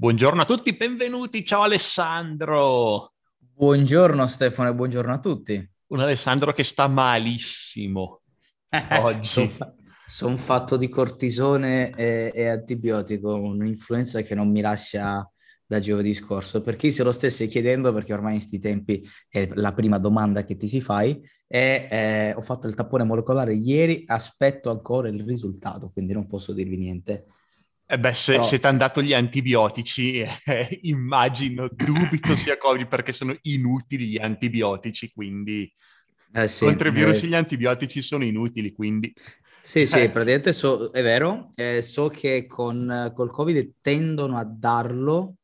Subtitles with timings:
[0.00, 3.14] Buongiorno a tutti, benvenuti, ciao Alessandro.
[3.36, 5.70] Buongiorno Stefano e buongiorno a tutti.
[5.88, 8.20] Un Alessandro che sta malissimo
[9.00, 9.26] oggi.
[9.26, 9.74] Sono
[10.06, 15.28] son fatto di cortisone e, e antibiotico, un'influenza che non mi lascia
[15.66, 16.62] da giovedì scorso.
[16.62, 20.44] Per chi se lo stesse chiedendo, perché ormai in questi tempi è la prima domanda
[20.44, 25.24] che ti si fai, e eh, ho fatto il tappone molecolare ieri, aspetto ancora il
[25.24, 27.26] risultato, quindi non posso dirvi niente.
[27.90, 33.14] Eh beh, se, se ti hanno dato gli antibiotici, eh, immagino, dubito sia Covid perché
[33.14, 35.72] sono inutili gli antibiotici, quindi
[36.34, 37.28] eh sì, contro i virus eh...
[37.28, 39.10] gli antibiotici sono inutili, quindi...
[39.62, 40.10] Sì, sì, eh.
[40.10, 45.36] praticamente so, è vero, eh, so che con, col Covid tendono a darlo,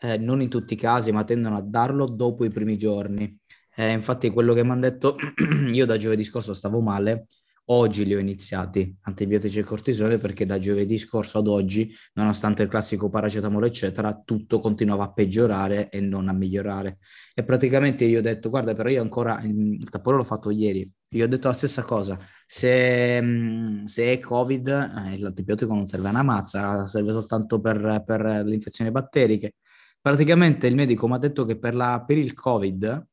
[0.00, 3.38] eh, non in tutti i casi, ma tendono a darlo dopo i primi giorni.
[3.76, 5.16] infatti quello che mi hanno detto,
[5.70, 7.26] io da giovedì scorso stavo male,
[7.66, 12.68] Oggi li ho iniziati, antibiotici e cortisone, perché da giovedì scorso ad oggi, nonostante il
[12.68, 16.98] classico paracetamolo, eccetera, tutto continuava a peggiorare e non a migliorare.
[17.32, 21.24] E praticamente io ho detto, guarda, però io ancora, il tappone l'ho fatto ieri, io
[21.24, 26.22] ho detto la stessa cosa, se, se è Covid, eh, l'antibiotico non serve a una
[26.22, 29.54] mazza, serve soltanto per, per le infezioni batteriche.
[30.00, 33.06] Praticamente il medico mi ha detto che per, la, per il Covid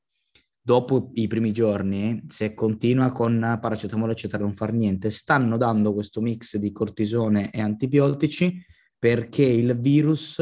[0.70, 6.22] dopo i primi giorni, se continua con paracetamolo eccetera non far niente, stanno dando questo
[6.22, 8.64] mix di cortisone e antibiotici
[9.00, 10.40] perché il virus,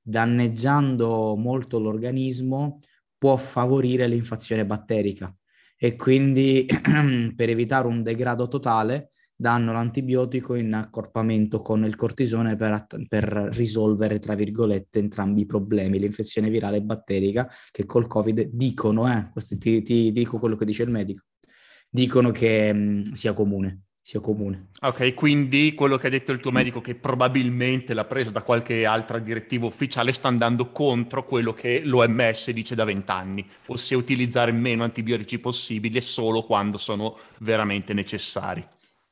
[0.00, 2.78] danneggiando molto l'organismo,
[3.18, 5.36] può favorire l'infezione batterica.
[5.76, 6.64] E quindi
[7.36, 9.10] per evitare un degrado totale
[9.40, 16.00] danno l'antibiotico in accorpamento con il cortisone per, per, risolvere, tra virgolette, entrambi i problemi,
[16.00, 20.82] l'infezione virale e batterica, che col Covid dicono, eh, ti, ti, dico quello che dice
[20.82, 21.22] il medico,
[21.88, 23.82] dicono che mh, mm, sia comune.
[24.08, 24.70] Sia comune.
[24.80, 28.86] Ok, quindi quello che ha detto il tuo medico, che probabilmente l'ha preso da qualche
[28.86, 34.82] altra direttiva ufficiale, sta andando contro quello che l'OMS dice da vent'anni, ossia utilizzare meno
[34.82, 38.66] antibiotici possibile solo quando sono veramente necessari.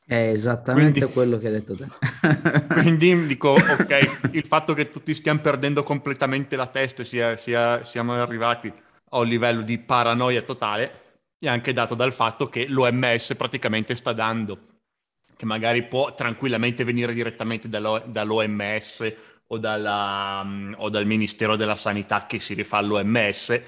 [0.06, 1.86] È esattamente quindi, quello che hai detto te.
[2.80, 7.82] quindi dico, ok, il fatto che tutti stiamo perdendo completamente la testa e sia, sia,
[7.82, 8.72] siamo arrivati
[9.10, 11.04] a un livello di paranoia totale
[11.38, 14.58] è anche dato dal fatto che l'OMS praticamente sta dando,
[15.36, 19.14] che magari può tranquillamente venire direttamente dall'O- dall'OMS
[19.48, 23.60] o, dalla, um, o dal Ministero della Sanità che si rifà all'OMS,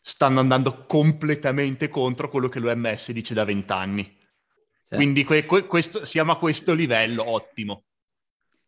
[0.00, 4.20] stanno andando completamente contro quello che l'OMS dice da vent'anni.
[4.96, 7.84] Quindi que- que- questo, siamo a questo livello, ottimo.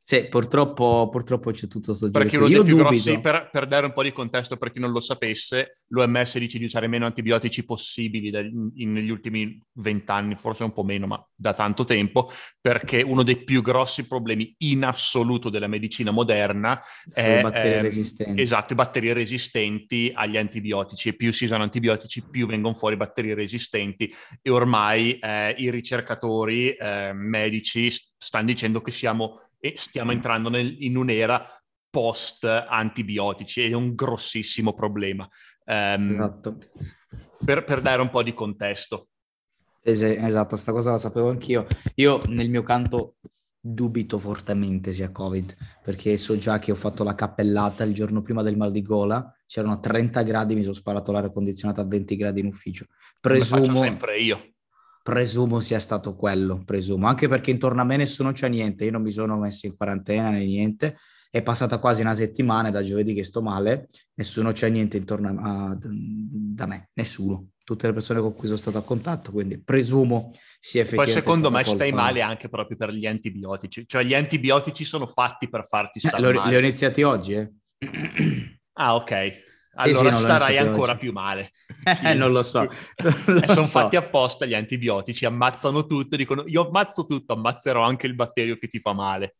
[0.06, 2.18] Sì, purtroppo, purtroppo c'è tutto questo giro.
[2.18, 2.88] Perché uno dei più dubito.
[2.88, 6.58] grossi, per, per, dare un po' di contesto per chi non lo sapesse, l'OMS dice
[6.58, 11.26] di usare meno antibiotici possibili da, in, negli ultimi vent'anni, forse un po' meno, ma
[11.34, 17.26] da tanto tempo, perché uno dei più grossi problemi in assoluto della medicina moderna Sono
[17.26, 17.40] è...
[17.40, 18.42] batterie ehm, resistenti.
[18.42, 21.08] Esatto, i batteri resistenti agli antibiotici.
[21.08, 24.12] E più si usano antibiotici, più vengono fuori batteri resistenti.
[24.42, 30.76] E ormai eh, i ricercatori eh, medici stanno dicendo che siamo e stiamo entrando nel,
[30.82, 31.42] in un'era
[31.88, 35.26] post antibiotici, è un grossissimo problema.
[35.64, 36.58] Um, esatto.
[37.42, 39.08] Per, per, dare un po' di contesto.
[39.82, 41.66] esatto, sta cosa la sapevo anch'io.
[41.94, 43.14] Io nel mio canto
[43.58, 48.42] dubito fortemente sia Covid, perché so già che ho fatto la cappellata il giorno prima
[48.42, 52.40] del mal di gola, c'erano 30 gradi, mi sono sparato l'aria condizionata a 20 gradi
[52.40, 52.84] in ufficio.
[53.18, 53.80] Presumo...
[53.80, 54.53] sempre io
[55.04, 59.02] presumo sia stato quello, presumo, anche perché intorno a me nessuno c'è niente, io non
[59.02, 60.96] mi sono messo in quarantena né niente,
[61.30, 65.68] è passata quasi una settimana da giovedì che sto male, nessuno c'è niente intorno a,
[65.68, 70.32] a, da me, nessuno, tutte le persone con cui sono stato a contatto, quindi presumo
[70.58, 74.84] sia effettivamente Poi secondo me stai male anche proprio per gli antibiotici, cioè gli antibiotici
[74.84, 76.48] sono fatti per farti stare eh, male.
[76.48, 77.50] Li ho iniziati oggi, eh.
[78.72, 79.43] ah, ok.
[79.76, 81.00] Allora sì, sì, starai ancora oggi.
[81.00, 81.50] più male.
[82.02, 82.60] Eh, non lo so.
[83.02, 83.78] Non lo sono so.
[83.80, 88.68] fatti apposta gli antibiotici, ammazzano tutto, dicono io ammazzo tutto, ammazzerò anche il batterio che
[88.68, 89.36] ti fa male.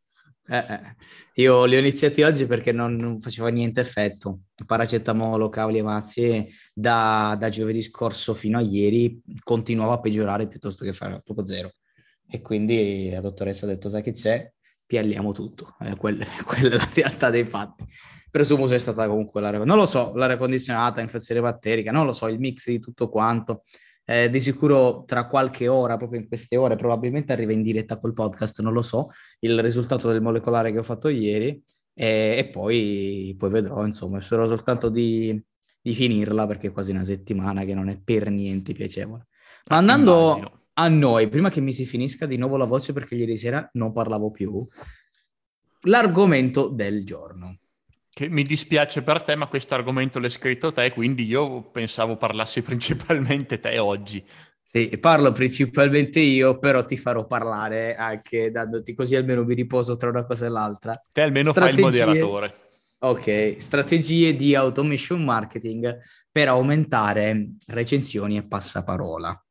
[0.46, 0.96] Eh, eh.
[1.36, 4.40] Io li ho iniziati oggi perché non, non faceva niente effetto.
[4.66, 10.84] Paracetamolo, cavoli e mazzi, da, da, giovedì scorso fino a ieri continuava a peggiorare piuttosto
[10.84, 11.72] che fare proprio zero.
[12.28, 14.52] E quindi la dottoressa ha detto, sai che c'è?
[14.84, 15.76] Pialliamo tutto.
[15.80, 17.84] Eh, quella, quella è la realtà dei fatti
[18.34, 22.26] presumo sia stata comunque l'aria, non lo so, l'aria condizionata, infezione batterica, non lo so,
[22.26, 23.62] il mix di tutto quanto.
[24.04, 28.12] Eh, di sicuro tra qualche ora, proprio in queste ore, probabilmente arriva in diretta col
[28.12, 31.62] podcast, non lo so, il risultato del molecolare che ho fatto ieri
[31.94, 35.40] e, e poi, poi, vedrò, insomma, spero soltanto di,
[35.80, 39.28] di, finirla perché è quasi una settimana che non è per niente piacevole.
[39.70, 40.60] Ma andando Immagino.
[40.72, 43.92] a noi, prima che mi si finisca di nuovo la voce perché ieri sera non
[43.92, 44.66] parlavo più,
[45.82, 47.58] l'argomento del giorno.
[48.14, 52.62] Che mi dispiace per te, ma questo argomento l'hai scritto te, quindi io pensavo parlassi
[52.64, 54.24] principalmente te oggi.
[54.62, 60.10] Sì, parlo principalmente io, però ti farò parlare anche dandoti così almeno mi riposo tra
[60.10, 61.00] una cosa e l'altra.
[61.12, 61.80] Te almeno Strategie...
[61.82, 62.54] fai il moderatore.
[62.98, 66.00] Ok, strategie di automation marketing
[66.30, 69.44] per aumentare recensioni e passaparola.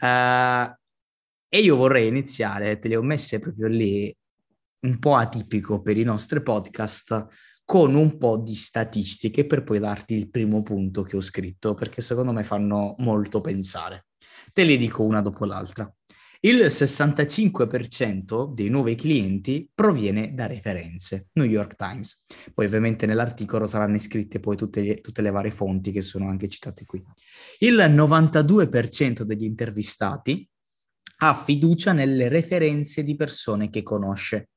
[0.00, 0.74] Uh,
[1.48, 4.14] e io vorrei iniziare, te le ho messe proprio lì,
[4.80, 7.26] un po' atipico per i nostri podcast,
[7.72, 12.02] con un po' di statistiche per poi darti il primo punto che ho scritto, perché
[12.02, 14.08] secondo me fanno molto pensare.
[14.52, 15.90] Te le dico una dopo l'altra.
[16.40, 22.26] Il 65% dei nuovi clienti proviene da referenze, New York Times.
[22.52, 26.48] Poi ovviamente nell'articolo saranno iscritte poi tutte, le, tutte le varie fonti che sono anche
[26.48, 27.02] citate qui.
[27.60, 30.46] Il 92% degli intervistati
[31.20, 34.50] ha fiducia nelle referenze di persone che conosce.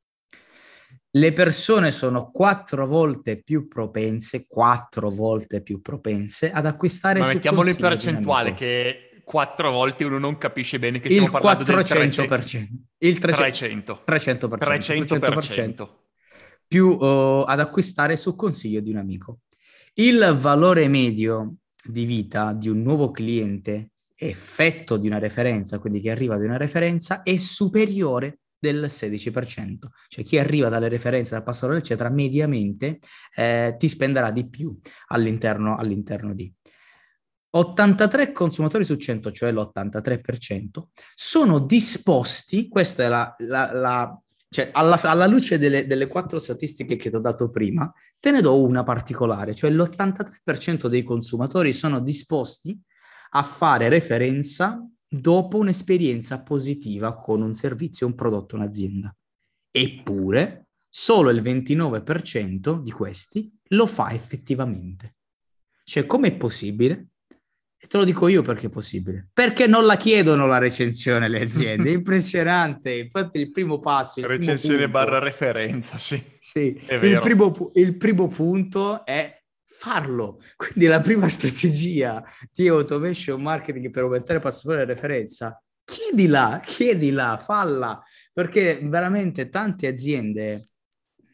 [1.12, 7.70] Le persone sono quattro volte più propense, quattro volte più propense ad acquistare Ma mettiamolo
[7.70, 12.68] in percentuale che quattro volte uno non capisce bene che stiamo parlando 400%, del 300%.
[13.00, 14.00] Il 300%.
[14.06, 14.58] 300%.
[14.58, 15.18] 300%.
[15.18, 15.90] 300%.
[16.68, 19.40] Più uh, ad acquistare su consiglio di un amico.
[19.94, 26.12] Il valore medio di vita di un nuovo cliente effetto di una referenza, quindi che
[26.12, 29.88] arriva di una referenza, è superiore del 16%.
[30.08, 33.00] Cioè chi arriva dalle referenze, dal passato, eccetera, mediamente
[33.36, 36.52] eh, ti spenderà di più all'interno, all'interno di.
[37.56, 44.20] 83 consumatori su 100, cioè l'83%, sono disposti, questa è la, la, la
[44.50, 48.42] cioè alla, alla luce delle, delle, quattro statistiche che ti ho dato prima, te ne
[48.42, 52.78] do una particolare, cioè l'83% dei consumatori sono disposti
[53.32, 59.16] a fare referenza dopo un'esperienza positiva con un servizio, un prodotto, un'azienda.
[59.72, 65.16] Eppure, solo il 29% di questi lo fa effettivamente.
[65.84, 67.10] Cioè, com'è possibile?
[67.78, 69.30] E te lo dico io perché è possibile.
[69.32, 71.90] Perché non la chiedono la recensione le aziende.
[71.90, 72.98] È impressionante.
[72.98, 74.22] Infatti il primo passo...
[74.22, 76.24] Il recensione primo punto, barra referenza, sì.
[76.40, 79.44] Sì, il primo, il primo punto è
[79.78, 80.42] farlo.
[80.56, 88.02] Quindi la prima strategia di automation marketing per aumentare passaporto e referenza, chiedila, chiedila, falla,
[88.34, 90.70] perché veramente tante aziende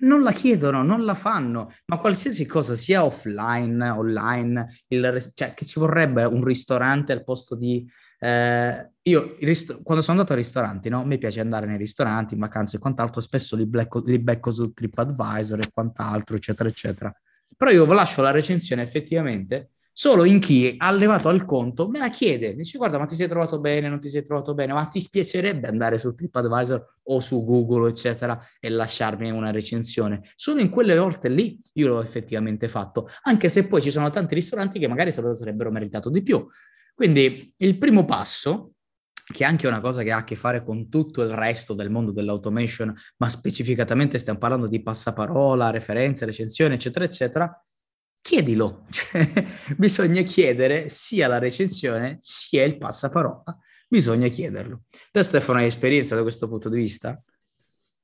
[0.02, 5.66] non la chiedono, non la fanno, ma qualsiasi cosa, sia offline, online, il, cioè che
[5.66, 7.88] ci vorrebbe un ristorante al posto di...
[8.20, 11.04] Eh, io rist- quando sono andato ai ristoranti, no?
[11.06, 14.74] mi piace andare nei ristoranti, in vacanze e quant'altro, spesso li, blecco, li becco su
[14.74, 17.16] TripAdvisor e quant'altro, eccetera, eccetera.
[17.62, 22.56] Però io lascio la recensione effettivamente solo in chi arrivato al conto me la chiede,
[22.56, 25.68] dice guarda ma ti sei trovato bene, non ti sei trovato bene, ma ti spiacerebbe
[25.68, 30.22] andare su TripAdvisor o su Google eccetera e lasciarmi una recensione.
[30.34, 34.34] Solo in quelle volte lì io l'ho effettivamente fatto, anche se poi ci sono tanti
[34.34, 36.44] ristoranti che magari sarebbero meritato di più.
[36.96, 38.72] Quindi il primo passo
[39.32, 41.90] che è anche una cosa che ha a che fare con tutto il resto del
[41.90, 47.66] mondo dell'automation, ma specificatamente stiamo parlando di passaparola, referenze, recensioni, eccetera, eccetera,
[48.22, 48.86] chiedilo.
[48.92, 49.46] Cioè,
[49.76, 53.58] bisogna chiedere sia la recensione sia il passaparola.
[53.88, 54.84] Bisogna chiederlo.
[55.12, 57.22] Te Stefano hai esperienza da questo punto di vista?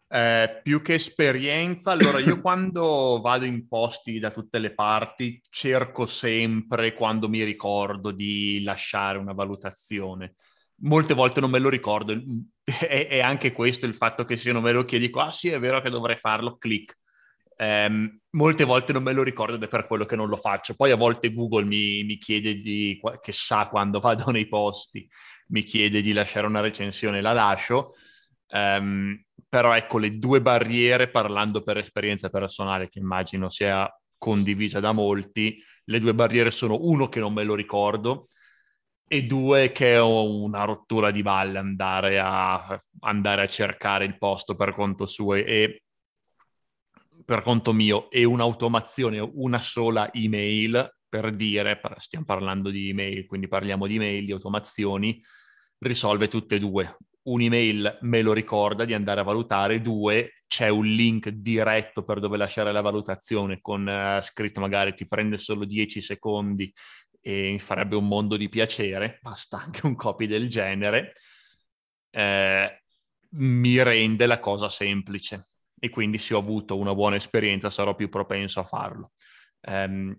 [0.10, 6.06] Eh, più che esperienza, allora io quando vado in posti da tutte le parti cerco
[6.06, 10.36] sempre, quando mi ricordo, di lasciare una valutazione
[10.82, 12.14] molte volte non me lo ricordo.
[12.68, 15.48] È, è, anche questo il fatto che se non me lo chiedi qua, ah, sì,
[15.48, 16.98] è vero che dovrei farlo, clic.
[17.60, 20.76] Um, molte volte non me lo ricordo ed è per quello che non lo faccio.
[20.76, 25.08] Poi a volte Google mi, mi chiede di, che sa quando vado nei posti,
[25.48, 27.94] mi chiede di lasciare una recensione, la lascio.
[28.50, 29.18] Um,
[29.48, 35.58] però ecco le due barriere, parlando per esperienza personale, che immagino sia condivisa da molti,
[35.86, 38.28] le due barriere sono uno che non me lo ricordo
[39.08, 44.56] e due che è una rottura di balle andare a, andare a cercare il posto
[44.56, 45.84] per conto suo e
[47.24, 53.48] per conto mio e un'automazione, una sola email per dire, stiamo parlando di email, quindi
[53.48, 55.22] parliamo di email, di automazioni,
[55.80, 56.98] risolve tutte e due.
[57.24, 62.38] Un'email me lo ricorda di andare a valutare, due c'è un link diretto per dove
[62.38, 66.72] lasciare la valutazione con uh, scritto magari ti prende solo 10 secondi
[67.22, 71.14] e mi farebbe un mondo di piacere, basta anche un copy del genere,
[72.12, 72.84] eh,
[73.30, 78.10] mi rende la cosa semplice e quindi se ho avuto una buona esperienza sarò più
[78.10, 79.12] propenso a farlo.
[79.62, 80.18] Um,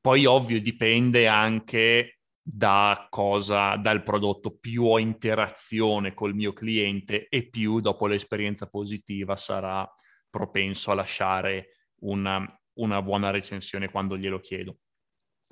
[0.00, 7.48] poi ovvio dipende anche da cosa, dal prodotto, più ho interazione col mio cliente e
[7.48, 9.90] più dopo l'esperienza positiva sarà
[10.28, 14.76] propenso a lasciare una, una buona recensione quando glielo chiedo.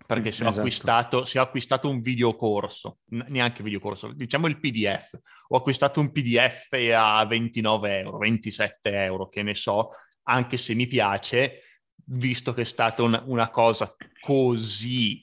[0.07, 0.57] Perché se, esatto.
[0.57, 5.19] ho acquistato, se ho acquistato un videocorso, neanche videocorso, diciamo il PDF,
[5.49, 9.91] ho acquistato un PDF a 29 euro, 27 euro, che ne so,
[10.25, 11.61] anche se mi piace,
[12.07, 15.21] visto che è stata una, una cosa così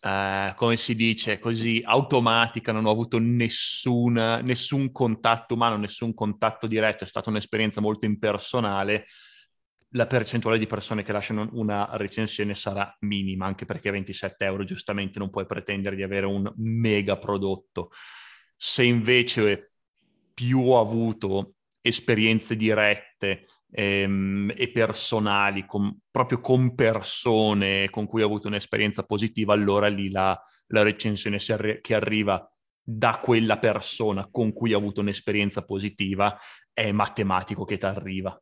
[0.00, 4.12] Uh, come si dice, così automatica, non ho avuto nessun,
[4.44, 9.06] nessun contatto umano, nessun contatto diretto, è stata un'esperienza molto impersonale,
[9.92, 14.64] la percentuale di persone che lasciano una recensione sarà minima, anche perché a 27 euro
[14.64, 17.90] giustamente non puoi pretendere di avere un mega prodotto.
[18.56, 19.72] Se invece
[20.34, 28.26] più ho avuto esperienze dirette ehm, e personali, con, proprio con persone con cui ho
[28.26, 32.46] avuto un'esperienza positiva, allora lì la, la recensione arri- che arriva
[32.82, 36.38] da quella persona con cui ho avuto un'esperienza positiva
[36.72, 38.38] è matematico che ti arriva.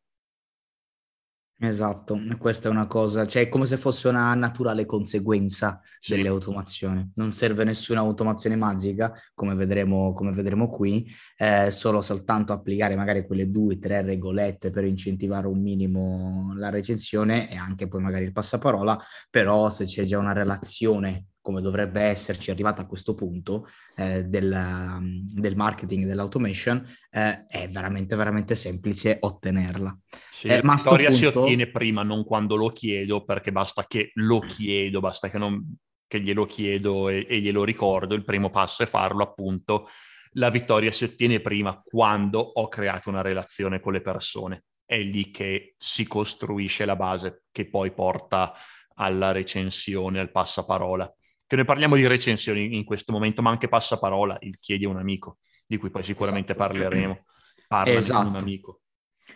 [1.58, 6.14] Esatto, questa è una cosa, cioè è come se fosse una naturale conseguenza sì.
[6.14, 7.10] delle automazioni.
[7.14, 13.25] Non serve nessuna automazione magica, come vedremo, come vedremo qui, eh, solo soltanto applicare magari
[13.25, 18.32] quelle due, tre regolette per incentivare un minimo la recensione e anche poi magari il
[18.32, 24.25] passaparola, però se c'è già una relazione come dovrebbe esserci arrivata a questo punto eh,
[24.25, 29.96] del, del, marketing e dell'automation, eh, è veramente, veramente semplice ottenerla.
[30.36, 31.30] Sì, eh, la vittoria punto...
[31.30, 35.78] si ottiene prima, non quando lo chiedo, perché basta che lo chiedo, basta che, non,
[36.06, 39.88] che glielo chiedo e, e glielo ricordo, il primo passo è farlo appunto.
[40.32, 44.64] La vittoria si ottiene prima quando ho creato una relazione con le persone.
[44.84, 48.52] È lì che si costruisce la base che poi porta
[48.96, 51.10] alla recensione, al passaparola
[51.46, 54.98] che noi parliamo di recensioni in questo momento, ma anche passaparola, il chiedi a un
[54.98, 56.68] amico, di cui poi sicuramente esatto.
[56.68, 57.24] parleremo.
[57.68, 58.22] Parla esatto.
[58.22, 58.80] di un amico.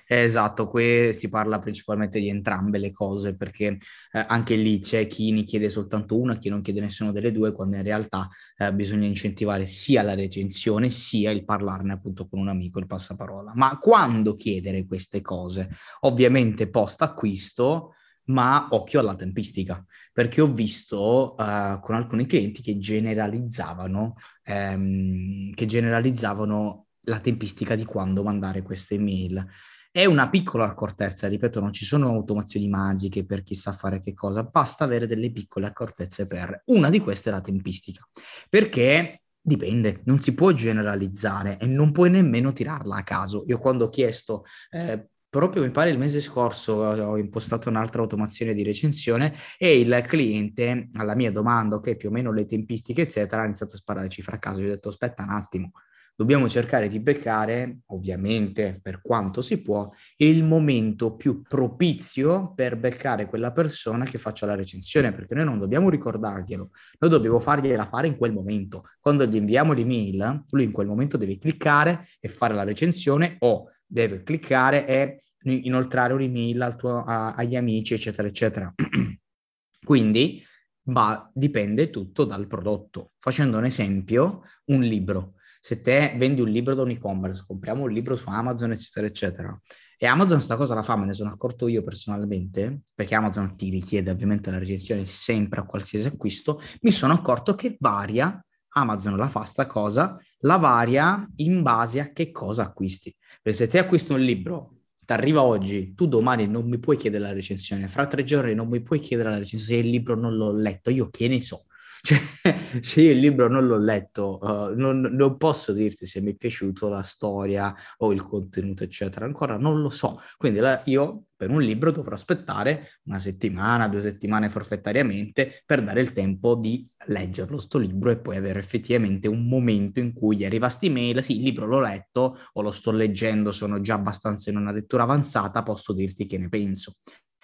[0.06, 3.78] Esatto, qui si parla principalmente di entrambe le cose perché
[4.12, 7.52] eh, anche lì c'è chi ne chiede soltanto una, chi non chiede nessuna delle due,
[7.52, 12.48] quando in realtà eh, bisogna incentivare sia la recensione sia il parlarne appunto con un
[12.48, 13.52] amico, il passaparola.
[13.54, 15.68] Ma quando chiedere queste cose?
[16.00, 17.94] Ovviamente post acquisto
[18.30, 24.14] ma occhio alla tempistica, perché ho visto uh, con alcuni clienti che generalizzavano,
[24.46, 29.44] um, che generalizzavano la tempistica di quando mandare queste email.
[29.92, 34.44] È una piccola accortezza, ripeto, non ci sono automazioni magiche per chissà fare che cosa,
[34.44, 36.62] basta avere delle piccole accortezze per.
[36.66, 38.08] Una di queste è la tempistica,
[38.48, 43.42] perché dipende, non si può generalizzare e non puoi nemmeno tirarla a caso.
[43.48, 48.54] Io quando ho chiesto eh, proprio mi pare il mese scorso ho impostato un'altra automazione
[48.54, 53.42] di recensione e il cliente alla mia domanda, ok, più o meno le tempistiche, eccetera,
[53.42, 54.60] ha iniziato a sparare cifre a caso.
[54.60, 55.72] Gli ho detto, aspetta un attimo,
[56.20, 63.24] dobbiamo cercare di beccare, ovviamente per quanto si può, il momento più propizio per beccare
[63.24, 68.06] quella persona che faccia la recensione, perché noi non dobbiamo ricordarglielo, noi dobbiamo fargliela fare
[68.06, 68.84] in quel momento.
[69.00, 73.70] Quando gli inviamo l'email, lui in quel momento deve cliccare e fare la recensione o
[73.86, 78.74] deve cliccare e inoltrare un'email tuo, a, agli amici, eccetera, eccetera.
[79.82, 80.44] Quindi
[80.82, 83.12] va, dipende tutto dal prodotto.
[83.16, 85.36] Facendo un esempio, un libro.
[85.62, 89.60] Se te vendi un libro da un e-commerce, compriamo un libro su Amazon, eccetera, eccetera,
[90.02, 93.68] e Amazon sta cosa la fa, me ne sono accorto io personalmente, perché Amazon ti
[93.68, 99.28] richiede ovviamente la recensione sempre a qualsiasi acquisto, mi sono accorto che varia, Amazon la
[99.28, 103.14] fa sta cosa, la varia in base a che cosa acquisti.
[103.42, 107.24] Perché se te acquisti un libro, ti arriva oggi, tu domani non mi puoi chiedere
[107.24, 110.34] la recensione, fra tre giorni non mi puoi chiedere la recensione se il libro non
[110.34, 111.66] l'ho letto, io che ne so.
[112.02, 112.18] Cioè,
[112.80, 116.34] se io il libro non l'ho letto, uh, non, non, posso dirti se mi è
[116.36, 119.26] piaciuto la storia o il contenuto, eccetera.
[119.26, 120.20] Ancora non lo so.
[120.36, 126.00] Quindi la, io per un libro dovrò aspettare una settimana, due settimane forfettariamente per dare
[126.00, 130.68] il tempo di leggerlo sto libro e poi avere effettivamente un momento in cui arriva
[130.68, 134.56] sta email, sì, il libro l'ho letto o lo sto leggendo, sono già abbastanza in
[134.56, 136.96] una lettura avanzata, posso dirti che ne penso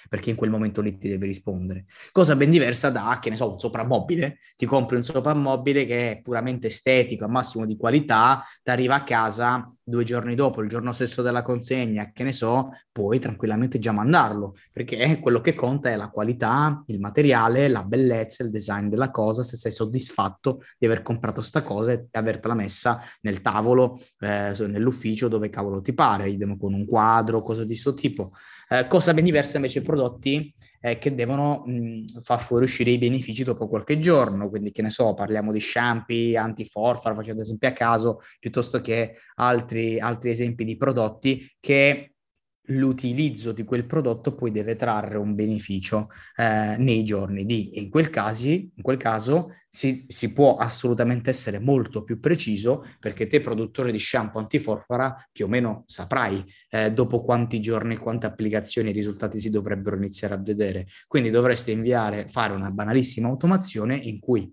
[0.08, 1.86] perché in quel momento lì ti deve rispondere.
[2.12, 4.38] Cosa ben diversa da, che ne so, un soprammobile.
[4.56, 9.04] Ti compri un soprammobile che è puramente estetico, a massimo di qualità, ti arriva a
[9.04, 13.92] casa due giorni dopo, il giorno stesso della consegna, che ne so, puoi tranquillamente già
[13.92, 19.12] mandarlo, perché quello che conta è la qualità, il materiale, la bellezza, il design della
[19.12, 24.54] cosa, se sei soddisfatto di aver comprato sta cosa e avertela messa nel tavolo, eh,
[24.66, 28.32] nell'ufficio dove cavolo ti pare, con un quadro, cose di questo tipo.
[28.68, 33.68] Eh, cosa ben diversa invece prodotti eh, che devono mh, far fuoriuscire i benefici dopo
[33.68, 38.80] qualche giorno, quindi che ne so, parliamo di shampoo, antiforfar, facendo esempio a caso, piuttosto
[38.80, 42.15] che altri, altri esempi di prodotti che
[42.66, 47.70] l'utilizzo di quel prodotto poi deve trarre un beneficio eh, nei giorni di.
[47.70, 52.86] E in quel, casi, in quel caso si, si, può assolutamente essere molto più preciso
[52.98, 57.98] perché te produttore di shampoo antiforfara più o meno saprai eh, dopo quanti giorni e
[57.98, 60.86] quante applicazioni i risultati si dovrebbero iniziare a vedere.
[61.06, 64.50] Quindi dovresti inviare, fare una banalissima automazione in cui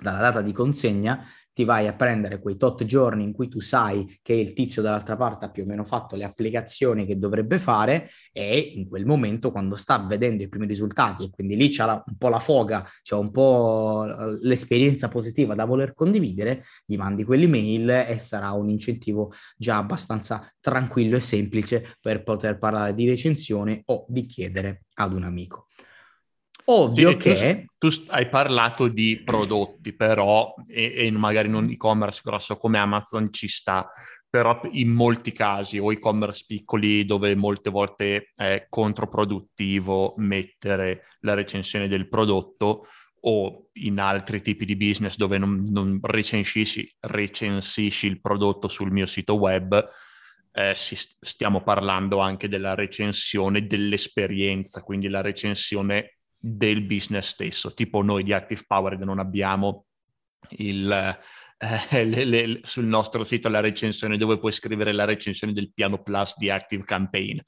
[0.00, 4.18] dalla data di consegna ti vai a prendere quei tot giorni in cui tu sai
[4.22, 8.10] che il tizio dall'altra parte ha più o meno fatto le applicazioni che dovrebbe fare
[8.32, 12.16] e in quel momento quando sta vedendo i primi risultati e quindi lì la, un
[12.16, 14.04] po' la foga, c'è un po'
[14.40, 21.16] l'esperienza positiva da voler condividere, gli mandi quell'email e sarà un incentivo già abbastanza tranquillo
[21.16, 25.66] e semplice per poter parlare di recensione o di chiedere ad un amico.
[26.66, 27.66] Ovvio sì, che...
[27.78, 32.78] Tu, tu, hai parlato di prodotti, però, e, e magari in un e-commerce grosso come
[32.78, 33.90] Amazon ci sta,
[34.28, 41.88] però in molti casi, o e-commerce piccoli dove molte volte è controproduttivo mettere la recensione
[41.88, 42.86] del prodotto,
[43.24, 49.06] o in altri tipi di business dove non, non recensisci, recensisci il prodotto sul mio
[49.06, 49.88] sito web,
[50.52, 57.72] eh, si, stiamo parlando anche della recensione dell'esperienza, quindi la recensione del business stesso.
[57.72, 59.86] Tipo noi di Active Powered non abbiamo
[60.56, 61.18] il, eh,
[62.04, 66.34] le, le, sul nostro sito la recensione dove puoi scrivere la recensione del piano plus
[66.36, 67.38] di Active Campaign.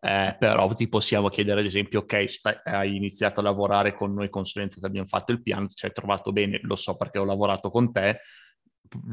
[0.00, 4.28] Eh, però ti possiamo chiedere ad esempio, ok, stai, hai iniziato a lavorare con noi
[4.28, 7.70] consulenza, ti abbiamo fatto il piano, ci hai trovato bene, lo so perché ho lavorato
[7.70, 8.18] con te,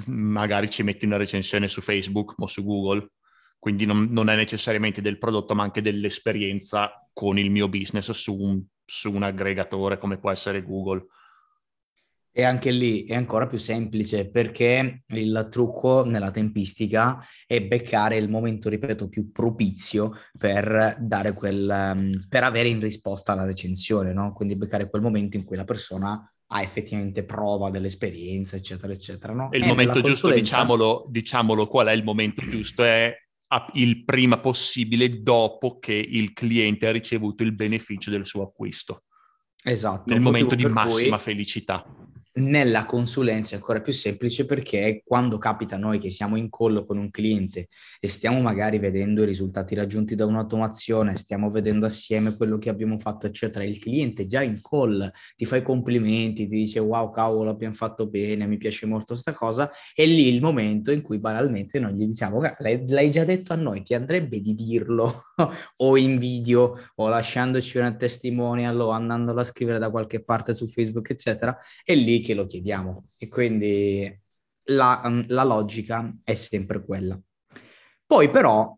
[0.08, 3.12] magari ci metti una recensione su Facebook o su Google,
[3.58, 8.36] quindi non, non è necessariamente del prodotto ma anche dell'esperienza con il mio business su
[8.36, 8.62] un
[8.92, 11.06] su un aggregatore come può essere Google.
[12.34, 18.30] E anche lì è ancora più semplice perché il trucco nella tempistica è beccare il
[18.30, 24.34] momento, ripeto, più propizio per dare quel, um, per avere in risposta la recensione, no?
[24.34, 29.34] Quindi beccare quel momento in cui la persona ha effettivamente prova dell'esperienza, eccetera, eccetera.
[29.34, 29.52] No?
[29.52, 32.84] E il e momento giusto, diciamolo, diciamolo, qual è il momento giusto?
[32.84, 33.14] È
[33.74, 39.04] il prima possibile dopo che il cliente ha ricevuto il beneficio del suo acquisto.
[39.64, 40.12] Esatto.
[40.12, 41.86] Nel momento di massima felicità.
[42.34, 46.86] Nella consulenza è ancora più semplice perché quando capita a noi che siamo in call
[46.86, 47.68] con un cliente
[48.00, 52.98] e stiamo magari vedendo i risultati raggiunti da un'automazione, stiamo vedendo assieme quello che abbiamo
[53.00, 57.50] fatto, eccetera, il cliente già in call ti fa i complimenti, ti dice wow, cavolo,
[57.50, 61.82] abbiamo fatto bene, mi piace molto questa cosa, è lì il momento in cui banalmente
[61.82, 65.26] noi gli diciamo l'hai, l'hai già detto a noi, ti andrebbe di dirlo
[65.76, 70.66] o in video o lasciandoci una testimonial o andandolo a scrivere da qualche parte su
[70.66, 74.22] Facebook, eccetera, è lì che lo chiediamo e quindi
[74.66, 77.20] la, mm, la logica è sempre quella.
[78.06, 78.76] Poi però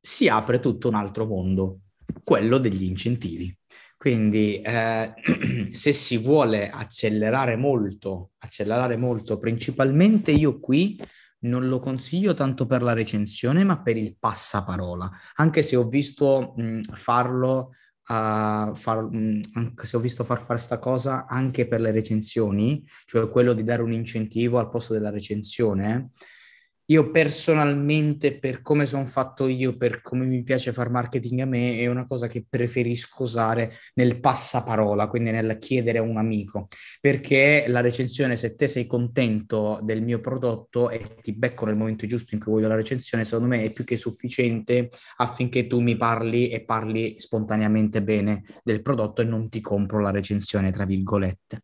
[0.00, 1.80] si apre tutto un altro mondo,
[2.24, 3.54] quello degli incentivi.
[3.96, 5.12] Quindi eh,
[5.70, 10.98] se si vuole accelerare molto, accelerare molto, principalmente io qui
[11.40, 16.54] non lo consiglio tanto per la recensione, ma per il passaparola, anche se ho visto
[16.56, 17.74] mh, farlo
[18.12, 19.08] a far,
[19.52, 23.62] anche se ho visto far fare questa cosa anche per le recensioni, cioè quello di
[23.62, 26.10] dare un incentivo al posto della recensione,
[26.90, 31.78] io personalmente, per come sono fatto io, per come mi piace fare marketing a me,
[31.78, 36.66] è una cosa che preferisco usare nel passaparola, quindi nel chiedere a un amico,
[37.00, 42.06] perché la recensione, se te sei contento del mio prodotto e ti becco nel momento
[42.08, 45.96] giusto in cui voglio la recensione, secondo me è più che sufficiente affinché tu mi
[45.96, 51.62] parli e parli spontaneamente bene del prodotto e non ti compro la recensione, tra virgolette.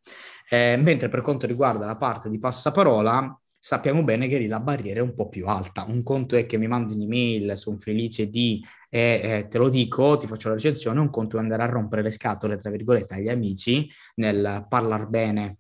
[0.49, 5.01] Eh, mentre per quanto riguarda la parte di passaparola, sappiamo bene che lì la barriera
[5.01, 5.85] è un po' più alta.
[5.89, 10.17] Un conto è che mi mandi un'email, sono felice di, e eh, te lo dico,
[10.19, 13.29] ti faccio la recensione, un conto è andare a rompere le scatole, tra virgolette, agli
[13.29, 15.59] amici nel parlare bene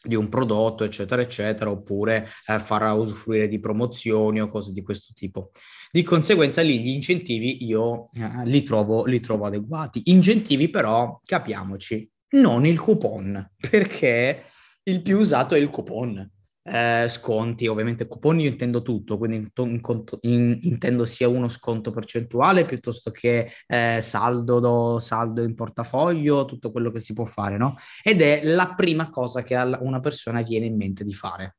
[0.00, 5.12] di un prodotto, eccetera, eccetera, oppure eh, far usufruire di promozioni o cose di questo
[5.12, 5.50] tipo.
[5.90, 10.02] Di conseguenza lì gli incentivi io eh, li, trovo, li trovo adeguati.
[10.04, 14.44] Incentivi però, capiamoci, non il coupon, perché
[14.84, 16.30] il più usato è il coupon
[16.62, 19.80] eh, sconti, ovviamente coupon io intendo tutto, quindi in, in,
[20.20, 26.70] in, intendo sia uno sconto percentuale piuttosto che eh, saldo, do, saldo in portafoglio, tutto
[26.70, 27.76] quello che si può fare, no?
[28.02, 31.56] Ed è la prima cosa che a una persona viene in mente di fare.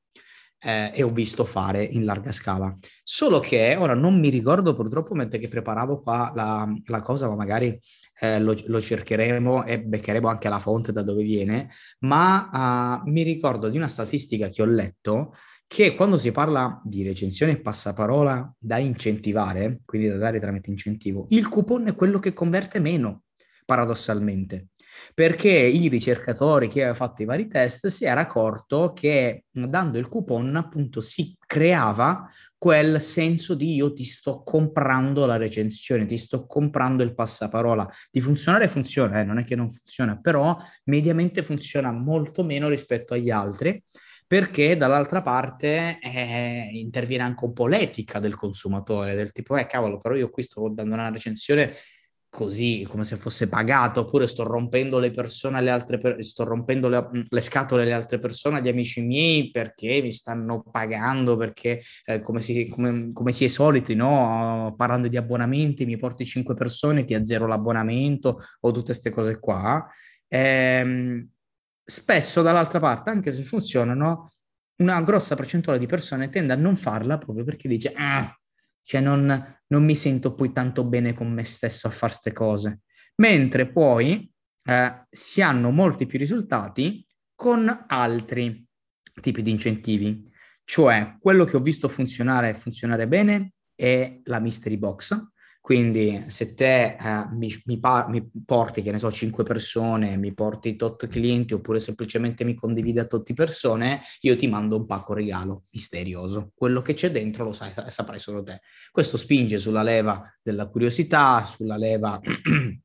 [0.63, 2.77] Eh, e ho visto fare in larga scala.
[3.01, 7.33] Solo che ora non mi ricordo purtroppo mentre che preparavo qua la, la cosa, ma
[7.33, 7.79] magari
[8.19, 11.71] eh, lo, lo, cercheremo e beccheremo anche la fonte da dove viene,
[12.01, 15.33] ma uh, mi ricordo di una statistica che ho letto
[15.65, 21.27] che quando si parla di recensione e passaparola da incentivare, quindi da dare tramite incentivo,
[21.29, 23.23] il coupon è quello che converte meno,
[23.65, 24.70] paradossalmente.
[25.13, 30.07] Perché il ricercatore che aveva fatto i vari test si era accorto che dando il
[30.07, 36.45] coupon appunto si creava quel senso di io ti sto comprando la recensione, ti sto
[36.45, 37.89] comprando il passaparola.
[38.11, 43.15] Di funzionare funziona, eh, non è che non funziona, però mediamente funziona molto meno rispetto
[43.15, 43.83] agli altri
[44.31, 49.99] perché dall'altra parte eh, interviene anche un po' l'etica del consumatore, del tipo, eh cavolo,
[49.99, 51.75] però io qui sto dando una recensione
[52.31, 56.87] così, come se fosse pagato, oppure sto rompendo le persone alle altre persone, sto rompendo
[56.87, 62.21] le, le, scatole alle altre persone, agli amici miei, perché mi stanno pagando, perché eh,
[62.21, 64.73] come, si, come, come, si è soliti, no?
[64.77, 69.85] Parlando di abbonamenti, mi porti cinque persone, ti azzero l'abbonamento, o tutte queste cose qua.
[70.29, 71.27] Ehm,
[71.83, 74.31] spesso dall'altra parte, anche se funzionano,
[74.77, 78.33] una grossa percentuale di persone tende a non farla proprio perché dice, ah,
[78.83, 82.81] cioè non, non mi sento poi tanto bene con me stesso a fare queste cose.
[83.15, 84.31] Mentre poi
[84.63, 88.65] eh, si hanno molti più risultati con altri
[89.21, 90.29] tipi di incentivi.
[90.63, 95.30] Cioè, quello che ho visto funzionare funzionare bene è la mystery box,
[95.61, 100.33] quindi se te eh, mi, mi, par- mi, porti, che ne so, 5 persone, mi
[100.33, 105.13] porti tot clienti oppure semplicemente mi condividi a tutte persone, io ti mando un pacco
[105.13, 106.51] regalo misterioso.
[106.55, 108.61] Quello che c'è dentro lo sai, saprai solo te.
[108.91, 112.19] Questo spinge sulla leva della curiosità, sulla leva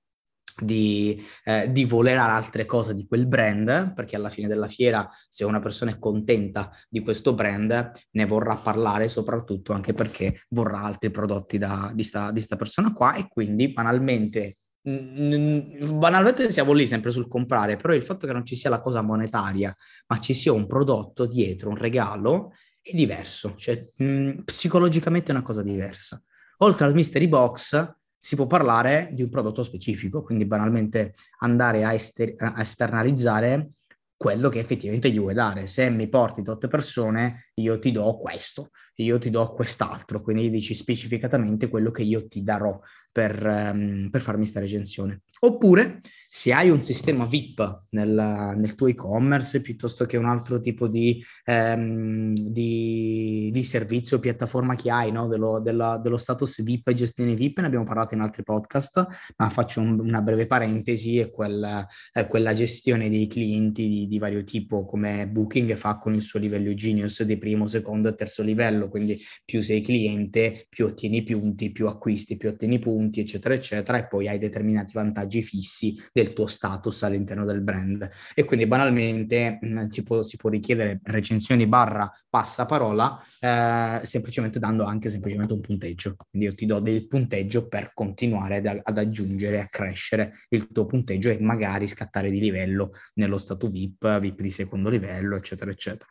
[0.61, 5.45] di, eh, di voler altre cose di quel brand, perché alla fine della fiera, se
[5.45, 11.11] una persona è contenta di questo brand, ne vorrà parlare soprattutto anche perché vorrà altri
[11.11, 17.11] prodotti da, di, sta, di sta persona qua e quindi banalmente banalmente siamo lì sempre
[17.11, 19.75] sul comprare, però il fatto che non ci sia la cosa monetaria,
[20.07, 25.43] ma ci sia un prodotto dietro, un regalo, è diverso, cioè mh, psicologicamente è una
[25.43, 26.23] cosa diversa.
[26.59, 31.93] Oltre al mystery box, si può parlare di un prodotto specifico, quindi banalmente andare a,
[31.93, 33.71] ester- a esternalizzare
[34.17, 35.67] quello che effettivamente gli vuoi dare.
[35.67, 38.71] Se mi porti tot persone, io ti do questo,
[39.03, 42.79] io ti do quest'altro, quindi dici specificatamente quello che io ti darò
[43.17, 45.23] per, um, per farmi questa recensione.
[45.41, 50.87] Oppure se hai un sistema VIP nel, nel tuo e-commerce piuttosto che un altro tipo
[50.87, 55.29] di, um, di, di servizio o piattaforma che hai, no?
[55.29, 59.07] dello, della, dello, status VIP e gestione VIP, ne abbiamo parlato in altri podcast,
[59.37, 64.19] ma faccio un, una breve parentesi, è quella, è quella gestione dei clienti di, di,
[64.19, 68.43] vario tipo come Booking fa con il suo livello Genius di primo, secondo e terzo
[68.43, 73.99] livello, quindi più sei cliente, più ottieni punti, più acquisti, più ottieni punti, eccetera, eccetera,
[73.99, 78.09] e poi hai determinati vantaggi fissi del tuo status all'interno del brand.
[78.35, 84.59] E quindi banalmente mh, mm, si, può, si, può, richiedere recensioni barra passaparola eh, semplicemente
[84.59, 86.17] dando anche semplicemente un punteggio.
[86.31, 90.87] Quindi io ti do del punteggio per continuare ad, ad aggiungere, a crescere il tuo
[90.87, 96.09] punteggio e magari scattare di livello nello stato VIP, VIP di secondo livello, eccetera, eccetera.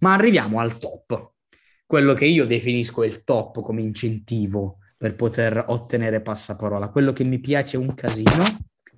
[0.00, 1.33] Ma arriviamo al top,
[1.86, 6.88] quello che io definisco il top come incentivo per poter ottenere passaparola.
[6.88, 8.44] Quello che mi piace un casino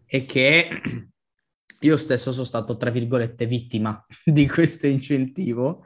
[0.04, 0.68] è che
[1.80, 5.84] io stesso sono stato, tra virgolette, vittima di questo incentivo.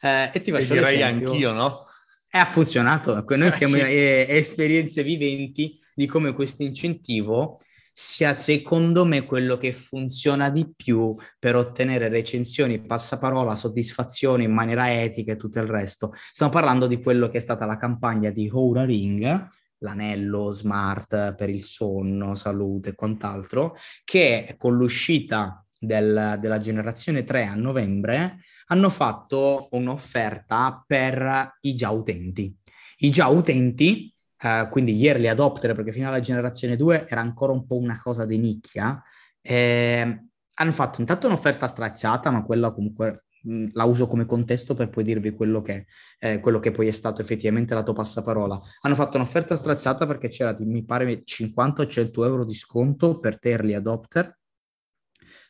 [0.00, 1.30] Eh, e ti faccio e direi l'esempio.
[1.30, 1.86] anch'io, no?
[2.30, 3.24] E ha funzionato.
[3.28, 3.80] Noi eh, siamo sì.
[3.80, 7.58] eh, esperienze viventi di come questo incentivo
[7.92, 14.92] sia secondo me quello che funziona di più per ottenere recensioni, passaparola, soddisfazione in maniera
[14.92, 16.12] etica e tutto il resto.
[16.14, 21.50] Stiamo parlando di quello che è stata la campagna di Oura Ring, l'anello smart per
[21.50, 28.88] il sonno, salute e quant'altro, che con l'uscita del, della generazione 3 a novembre hanno
[28.88, 32.56] fatto un'offerta per i già utenti.
[32.98, 34.11] I già utenti,
[34.42, 37.98] eh, quindi gli early adopter, perché fino alla generazione 2 era ancora un po' una
[38.00, 39.02] cosa di nicchia,
[39.40, 40.24] eh,
[40.54, 43.24] hanno fatto intanto un'offerta straziata, ma quella comunque
[43.72, 45.86] la uso come contesto per poi dirvi quello che,
[46.20, 48.60] eh, quello che poi è stato effettivamente la tua passaparola.
[48.82, 53.38] Hanno fatto un'offerta stracciata perché c'era, mi pare, 50 o 100 euro di sconto per
[53.38, 54.38] te early adopter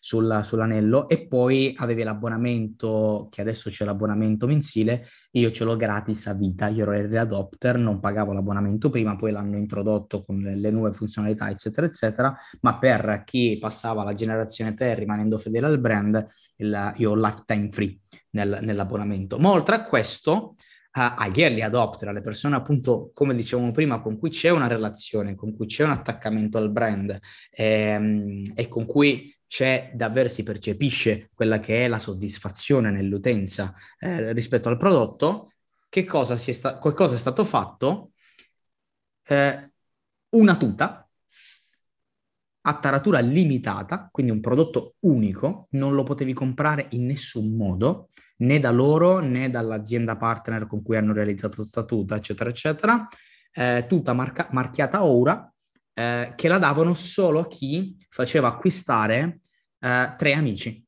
[0.05, 6.27] sulla, sull'anello e poi avevi l'abbonamento, che adesso c'è l'abbonamento mensile, io ce l'ho gratis
[6.27, 10.57] a vita, io ero early adopter, non pagavo l'abbonamento prima, poi l'hanno introdotto con le,
[10.57, 15.79] le nuove funzionalità, eccetera, eccetera, ma per chi passava la generazione 3 rimanendo fedele al
[15.79, 19.39] brand, il, io ho lifetime free nel, nell'abbonamento.
[19.39, 20.57] Ma oltre a questo,
[20.91, 25.55] agli early adopter, alle persone appunto, come dicevamo prima, con cui c'è una relazione, con
[25.55, 27.17] cui c'è un attaccamento al brand
[27.53, 34.33] ehm, e con cui c'è davvero, si percepisce quella che è la soddisfazione nell'utenza eh,
[34.33, 35.53] rispetto al prodotto,
[35.91, 38.13] che cosa, è sta- qualcosa è stato fatto?
[39.25, 39.71] Eh,
[40.31, 41.07] una tuta
[42.63, 48.59] a taratura limitata, quindi un prodotto unico, non lo potevi comprare in nessun modo, né
[48.59, 53.07] da loro né dall'azienda partner con cui hanno realizzato questa tuta, eccetera, eccetera.
[53.53, 55.53] Eh, tuta marca- marchiata Aura,
[55.93, 59.41] eh, che la davano solo a chi faceva acquistare
[59.83, 60.85] eh, tre amici.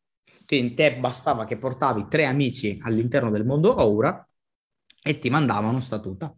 [0.46, 4.26] Quindi te bastava che portavi tre amici all'interno del mondo Aura
[5.02, 6.34] e ti mandavano sta tuta.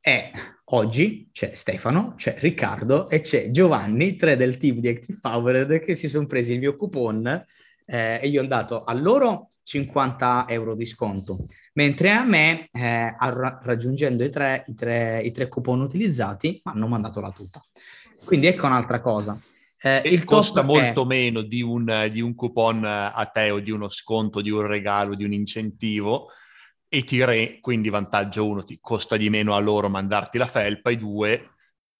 [0.00, 0.30] E
[0.66, 5.94] oggi c'è Stefano, c'è Riccardo e c'è Giovanni, tre del team di Active Powered, che
[5.94, 7.26] si sono presi il mio coupon
[7.86, 13.14] eh, e io ho dato a loro 50 euro di sconto, mentre a me, eh,
[13.16, 17.62] raggiungendo i tre, i, tre, i tre coupon utilizzati, mi hanno mandato la tuta.
[18.24, 19.38] Quindi ecco un'altra cosa.
[19.86, 21.04] Eh, il costa molto è...
[21.04, 25.14] meno di un, di un coupon a te o di uno sconto, di un regalo,
[25.14, 26.30] di un incentivo
[26.88, 30.88] e ti re, quindi vantaggio uno, ti costa di meno a loro mandarti la felpa
[30.88, 31.50] e due,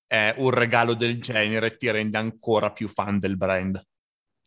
[0.06, 3.78] eh, un regalo del genere ti rende ancora più fan del brand.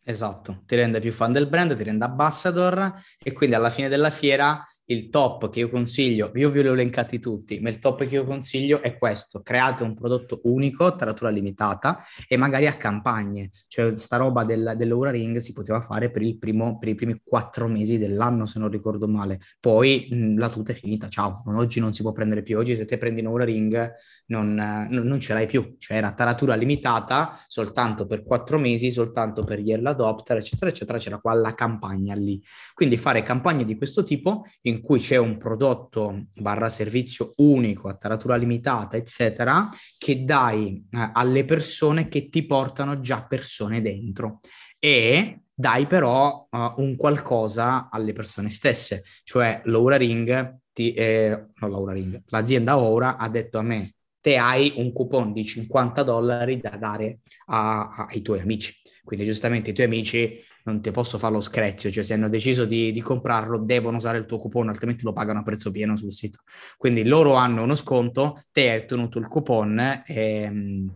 [0.02, 4.10] Esatto, ti rende più fan del brand, ti rende ambassador e quindi alla fine della
[4.10, 8.14] fiera il top che io consiglio, io vi ho elencati tutti, ma il top che
[8.14, 13.94] io consiglio è questo, create un prodotto unico, taratura limitata e magari a campagne, cioè
[13.96, 17.98] sta roba del, dell'Aura Ring si poteva fare per, primo, per, i primi quattro mesi
[17.98, 22.02] dell'anno se non ricordo male, poi mh, la tuta è finita, ciao, oggi non si
[22.02, 23.94] può prendere più, oggi se te prendi un Aura Ring
[24.28, 24.54] non,
[24.90, 29.70] non, ce l'hai più, cioè era taratura limitata soltanto per quattro mesi, soltanto per gli
[29.70, 32.42] early adopter, eccetera, eccetera, c'era qua la campagna lì.
[32.74, 37.94] Quindi fare campagne di questo tipo in cui c'è un prodotto barra servizio unico a
[37.94, 44.40] taratura limitata, eccetera, che dai eh, alle persone che ti portano già persone dentro
[44.78, 51.68] e dai però uh, un qualcosa alle persone stesse, cioè l'Aura Ring, ti, eh, no,
[51.68, 56.58] l'Aura Ring, l'azienda Aura ha detto a me te hai un coupon di 50 dollari
[56.58, 58.72] da dare a, a, ai tuoi amici.
[59.02, 62.64] Quindi giustamente i tuoi amici non ti posso fare lo screzio, cioè se hanno deciso
[62.64, 66.12] di, di, comprarlo devono usare il tuo coupon, altrimenti lo pagano a prezzo pieno sul
[66.12, 66.40] sito.
[66.76, 70.86] Quindi loro hanno uno sconto, te hai tenuto il coupon e,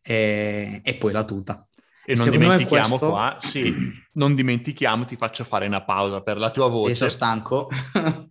[0.00, 1.66] e, e poi la tuta.
[2.04, 3.08] E non dimentichiamo questo...
[3.10, 3.74] qua, sì,
[4.14, 6.92] non dimentichiamo, ti faccio fare una pausa per la tua voce.
[6.92, 7.68] E sono stanco.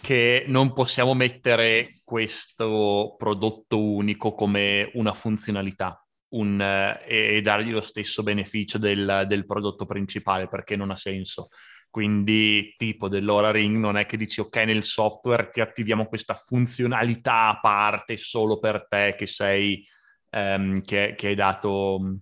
[0.00, 7.80] che non possiamo mettere questo prodotto unico come una funzionalità un, eh, e dargli lo
[7.80, 11.48] stesso beneficio del, del, prodotto principale perché non ha senso.
[11.90, 17.48] Quindi, tipo dell'Ora Ring, non è che dici ok, nel software ti attiviamo questa funzionalità
[17.48, 19.84] a parte solo per te che sei
[20.30, 22.18] ehm, che, che hai dato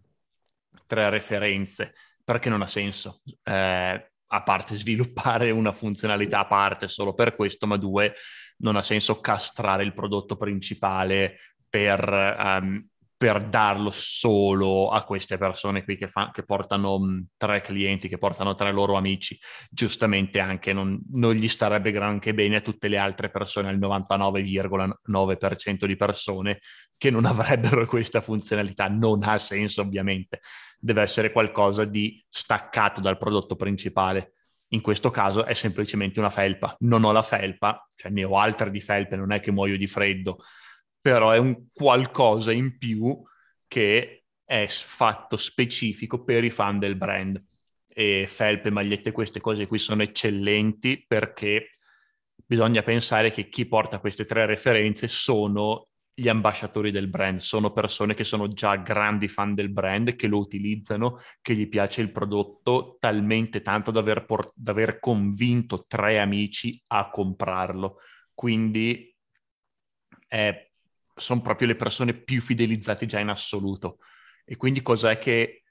[0.87, 1.95] tre referenze,
[2.25, 3.21] perché non ha senso.
[3.43, 8.15] Eh, a parte sviluppare una funzionalità a parte solo per questo, ma due,
[8.59, 12.87] non ha senso castrare il prodotto principale per, um,
[13.19, 18.55] per darlo solo a queste persone qui che, fa, che portano tre clienti, che portano
[18.55, 19.37] tre loro amici.
[19.69, 25.85] Giustamente anche non, non gli starebbe granché bene a tutte le altre persone, al 99,9%
[25.85, 26.61] di persone
[26.97, 28.89] che non avrebbero questa funzionalità.
[28.89, 30.39] Non ha senso ovviamente
[30.79, 34.35] deve essere qualcosa di staccato dal prodotto principale.
[34.69, 36.77] In questo caso è semplicemente una felpa.
[36.81, 39.87] Non ho la felpa, cioè ne ho altre di felpe, non è che muoio di
[39.87, 40.39] freddo,
[41.01, 43.21] però è un qualcosa in più
[43.67, 47.43] che è fatto specifico per i fan del brand.
[47.87, 51.71] E felpe, magliette, queste cose qui sono eccellenti perché
[52.47, 58.15] bisogna pensare che chi porta queste tre referenze sono gli ambasciatori del brand, sono persone
[58.15, 62.97] che sono già grandi fan del brand, che lo utilizzano, che gli piace il prodotto
[62.99, 67.99] talmente tanto da aver, port- da aver convinto tre amici a comprarlo.
[68.35, 69.15] Quindi
[70.29, 70.68] eh,
[71.19, 73.99] sono proprio le persone più fidelizzate già in assoluto.
[74.45, 75.63] E quindi cos'è che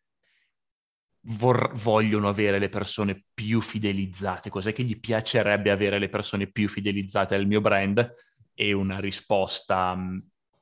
[1.22, 4.50] vor- vogliono avere le persone più fidelizzate?
[4.50, 8.14] Cos'è che gli piacerebbe avere le persone più fidelizzate al mio brand?
[8.54, 9.96] E una risposta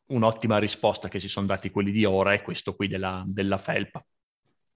[0.08, 4.06] un'ottima risposta che si sono dati quelli di ora è questo qui della, della felpa,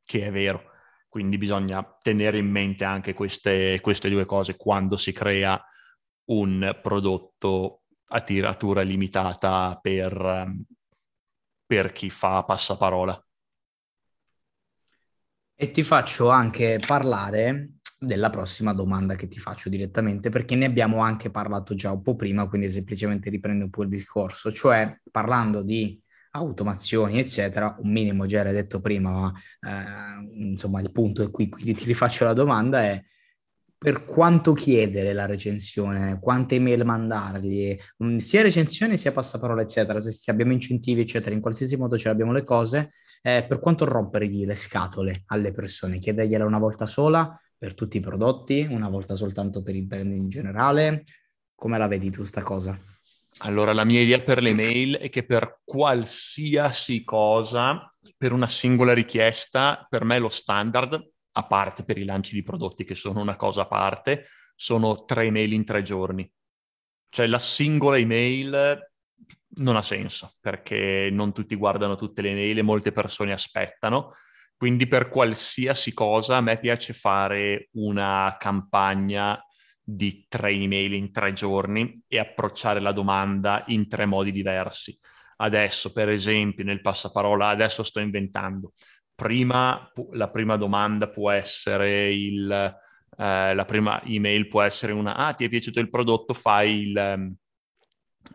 [0.05, 0.71] che è vero.
[1.07, 5.61] Quindi bisogna tenere in mente anche queste, queste due cose quando si crea
[6.25, 10.51] un prodotto a tiratura limitata per,
[11.65, 13.23] per chi fa passaparola.
[15.55, 20.99] E ti faccio anche parlare della prossima domanda che ti faccio direttamente, perché ne abbiamo
[20.99, 25.61] anche parlato già un po' prima, quindi semplicemente riprendo un po' il discorso, cioè parlando
[25.61, 31.29] di automazioni, eccetera, un minimo già era detto prima, ma eh, insomma il punto è
[31.29, 33.03] qui, quindi ti rifaccio la domanda è
[33.81, 40.11] per quanto chiedere la recensione, quante email mandargli, mm, sia recensione sia passaparola, eccetera, se,
[40.11, 44.45] se abbiamo incentivi, eccetera, in qualsiasi modo ce l'abbiamo le cose, eh, per quanto rompergli
[44.45, 49.61] le scatole alle persone, chiedergliela una volta sola per tutti i prodotti, una volta soltanto
[49.63, 51.05] per il brand in generale,
[51.55, 52.77] come la vedi tu sta cosa?
[53.43, 57.87] Allora, la mia idea per le mail è che per qualsiasi cosa,
[58.17, 62.83] per una singola richiesta, per me lo standard a parte per i lanci di prodotti
[62.83, 66.29] che sono una cosa a parte, sono tre email in tre giorni.
[67.09, 68.77] Cioè la singola email
[69.51, 74.13] non ha senso perché non tutti guardano tutte le email e molte persone aspettano.
[74.55, 79.41] Quindi per qualsiasi cosa a me piace fare una campagna
[79.81, 84.97] di tre email in tre giorni e approcciare la domanda in tre modi diversi.
[85.37, 88.73] Adesso, per esempio, nel passaparola, adesso sto inventando,
[89.19, 95.33] prima, la prima domanda può essere il, eh, la prima email può essere una, ah
[95.33, 97.35] ti è piaciuto il prodotto, fai il, ehm,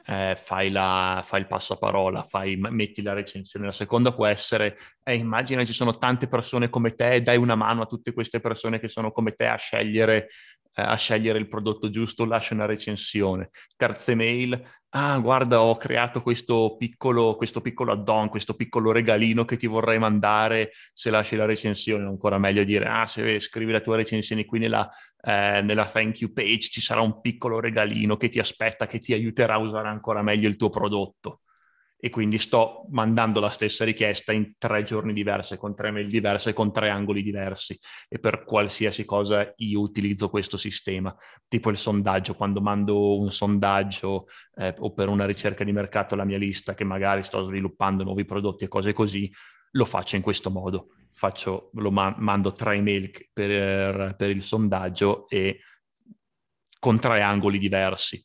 [0.07, 3.65] eh, fai, la, fai il passaparola, fai, metti la recensione.
[3.67, 7.83] La seconda può essere, eh, immagina ci sono tante persone come te, dai una mano
[7.83, 10.29] a tutte queste persone che sono come te a scegliere
[10.75, 13.51] a scegliere il prodotto giusto, lascia una recensione.
[13.77, 14.61] Terza email,
[14.91, 19.99] ah guarda ho creato questo piccolo, questo piccolo add-on, questo piccolo regalino che ti vorrei
[19.99, 24.59] mandare se lasci la recensione, ancora meglio dire, ah se scrivi la tua recensione qui
[24.59, 24.89] nella,
[25.23, 29.13] eh, nella thank you page ci sarà un piccolo regalino che ti aspetta, che ti
[29.13, 31.41] aiuterà a usare ancora meglio il tuo prodotto
[32.05, 36.53] e quindi sto mandando la stessa richiesta in tre giorni diverse, con tre mail diverse,
[36.53, 37.79] con tre angoli diversi.
[38.11, 41.17] E per qualsiasi cosa io utilizzo questo sistema,
[41.49, 46.27] tipo il sondaggio, quando mando un sondaggio eh, o per una ricerca di mercato alla
[46.27, 49.33] mia lista che magari sto sviluppando nuovi prodotti e cose così,
[49.71, 55.27] lo faccio in questo modo, faccio, lo ma- mando tre email per, per il sondaggio
[55.31, 55.59] e
[56.79, 58.23] con tre angoli diversi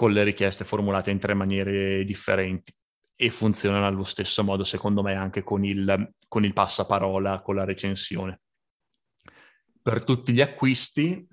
[0.00, 2.72] con le richieste formulate in tre maniere differenti
[3.14, 7.66] e funzionano allo stesso modo, secondo me, anche con il, con il passaparola, con la
[7.66, 8.40] recensione.
[9.82, 11.28] Per tutti gli acquisti,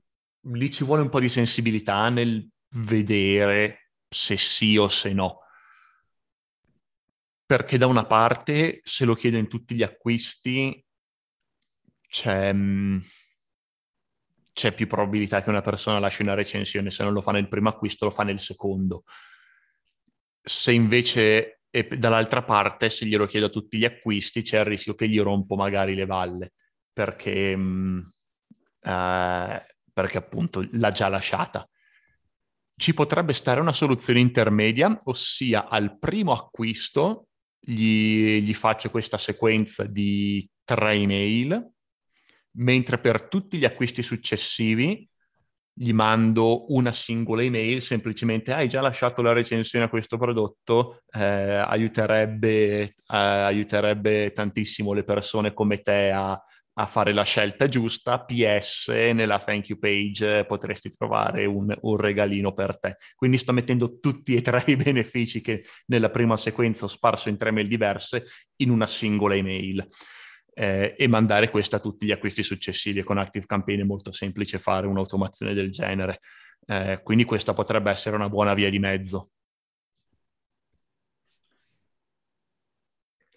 [0.52, 5.38] lì ci vuole un po' di sensibilità nel vedere se sì o se no.
[7.46, 10.86] Perché da una parte, se lo chiedo in tutti gli acquisti,
[12.06, 13.00] c'è mm,
[14.58, 17.70] c'è più probabilità che una persona lasci una recensione, se non lo fa nel primo
[17.70, 19.04] acquisto lo fa nel secondo.
[20.42, 21.62] Se invece
[21.96, 25.56] dall'altra parte, se glielo chiedo a tutti gli acquisti, c'è il rischio che gli rompo
[25.56, 26.54] magari le valle,
[26.92, 28.00] perché, mh, mm,
[28.82, 31.70] eh, perché appunto l'ha già lasciata.
[32.76, 37.28] Ci potrebbe stare una soluzione intermedia, ossia al primo acquisto
[37.60, 41.76] gli, gli faccio questa sequenza di tre email
[42.58, 45.08] mentre per tutti gli acquisti successivi
[45.80, 51.22] gli mando una singola email, semplicemente hai già lasciato la recensione a questo prodotto, eh,
[51.22, 58.26] aiuterebbe, eh, aiuterebbe, tantissimo le persone come te a, a, fare la scelta giusta.
[58.26, 62.96] PS, nella thank you page potresti trovare un, un, regalino per te.
[63.16, 67.38] Quindi sto mettendo tutti e tre i benefici che nella prima sequenza ho sparso in
[67.38, 68.24] tre mail diverse
[68.56, 69.88] in una singola email
[70.58, 73.04] eh, e mandare questa a tutti gli acquisti successivi.
[73.04, 76.22] Con Active Campaign è molto semplice fare un'automazione del genere,
[76.66, 79.30] eh, quindi questa potrebbe essere una buona via di mezzo.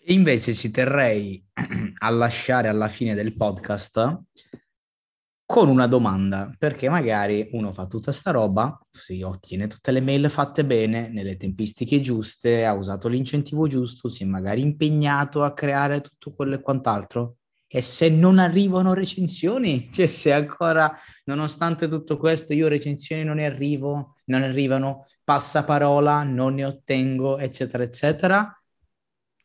[0.05, 1.45] Invece ci terrei
[1.99, 4.23] a lasciare alla fine del podcast
[5.51, 10.31] con una domanda, perché magari uno fa tutta sta roba, si ottiene tutte le mail
[10.31, 16.03] fatte bene, nelle tempistiche giuste, ha usato l'incentivo giusto, si è magari impegnato a creare
[16.03, 17.39] tutto quello e quant'altro.
[17.67, 23.47] E se non arrivano recensioni, cioè se ancora, nonostante tutto questo, io recensioni non ne
[23.47, 28.63] arrivo, non arrivano, passaparola, non ne ottengo, eccetera, eccetera,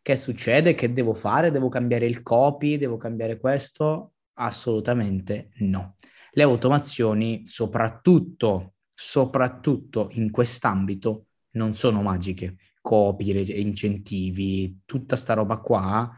[0.03, 0.75] che succede?
[0.75, 1.49] Che devo fare?
[1.49, 2.77] Devo cambiare il copy?
[2.77, 4.11] Devo cambiare questo?
[4.35, 5.95] Assolutamente no.
[6.31, 12.57] Le automazioni, soprattutto, soprattutto in quest'ambito, non sono magiche.
[12.81, 16.11] Copy, incentivi, tutta sta roba qua,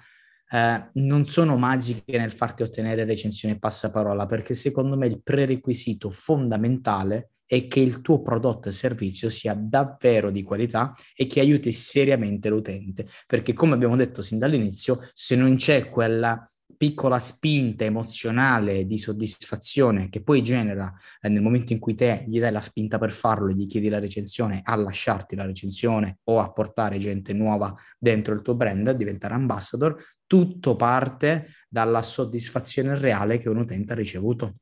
[0.49, 7.31] eh, non sono magiche nel farti ottenere recensione passaparola, perché secondo me il prerequisito fondamentale
[7.45, 12.49] è che il tuo prodotto e servizio sia davvero di qualità e che aiuti seriamente
[12.49, 13.07] l'utente.
[13.25, 16.45] Perché come abbiamo detto sin dall'inizio, se non c'è quella
[16.77, 22.39] piccola spinta emozionale di soddisfazione che poi genera eh, nel momento in cui te gli
[22.39, 26.39] dai la spinta per farlo e gli chiedi la recensione a lasciarti la recensione o
[26.39, 32.97] a portare gente nuova dentro il tuo brand, a diventare ambassador, tutto parte dalla soddisfazione
[32.97, 34.55] reale che un utente ha ricevuto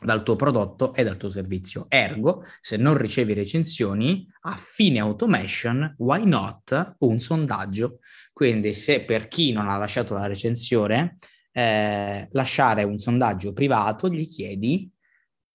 [0.00, 1.86] dal tuo prodotto e dal tuo servizio.
[1.88, 7.98] Ergo, se non ricevi recensioni, a fine automation, why not un sondaggio?
[8.32, 11.18] Quindi se per chi non ha lasciato la recensione,
[11.52, 14.90] eh, lasciare un sondaggio privato, gli chiedi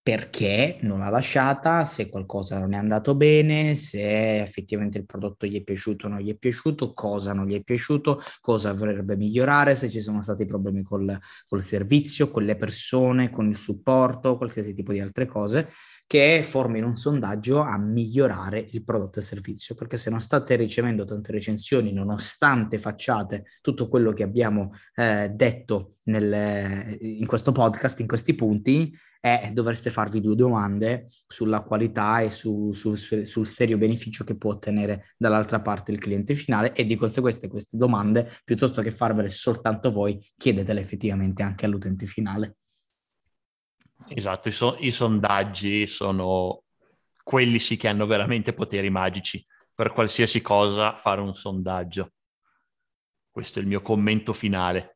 [0.07, 5.59] perché non l'ha lasciata, se qualcosa non è andato bene, se effettivamente il prodotto gli
[5.59, 9.75] è piaciuto o non gli è piaciuto, cosa non gli è piaciuto, cosa vorrebbe migliorare,
[9.75, 14.73] se ci sono stati problemi col, col servizio, con le persone, con il supporto, qualsiasi
[14.73, 15.71] tipo di altre cose
[16.07, 21.03] che formino un sondaggio a migliorare il prodotto e servizio, perché se non state ricevendo
[21.03, 28.07] tante recensioni, nonostante facciate tutto quello che abbiamo eh, detto nel, in questo podcast, in
[28.07, 34.23] questi punti, eh, dovreste farvi due domande sulla qualità e su, su, sul serio beneficio
[34.23, 38.91] che può ottenere dall'altra parte il cliente finale e di conseguenza queste domande, piuttosto che
[38.91, 42.57] farvele soltanto voi, chiedetele effettivamente anche all'utente finale.
[44.09, 46.63] Esatto, i, so- i sondaggi sono
[47.23, 49.45] quelli sì che hanno veramente poteri magici.
[49.73, 52.13] Per qualsiasi cosa fare un sondaggio.
[53.29, 54.95] Questo è il mio commento finale.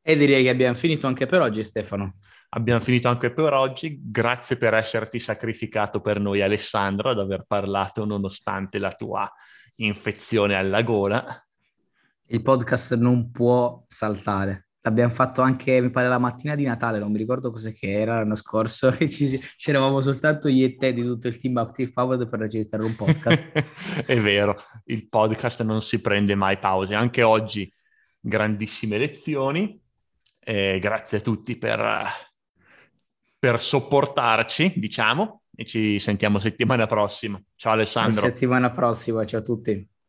[0.00, 2.14] E direi che abbiamo finito anche per oggi, Stefano.
[2.54, 4.00] Abbiamo finito anche per oggi.
[4.02, 9.30] Grazie per esserti sacrificato per noi, Alessandro, ad aver parlato nonostante la tua
[9.76, 11.24] infezione alla gola.
[12.26, 14.68] Il podcast non può saltare.
[14.84, 18.16] L'abbiamo fatto anche, mi pare, la mattina di Natale, non mi ricordo cosa che era
[18.16, 22.28] l'anno scorso, e ci, c'eravamo soltanto io e te di tutto il team Active Powered
[22.28, 23.52] per registrare un podcast.
[24.04, 26.94] È vero, il podcast non si prende mai pause.
[26.94, 27.72] Anche oggi
[28.20, 29.80] grandissime lezioni.
[30.44, 32.08] E grazie a tutti per,
[33.38, 37.40] per sopportarci, diciamo, e ci sentiamo settimana prossima.
[37.54, 38.26] Ciao Alessandro.
[38.26, 39.91] A settimana prossima, ciao a tutti.